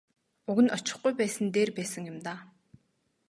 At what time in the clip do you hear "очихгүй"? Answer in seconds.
0.75-1.13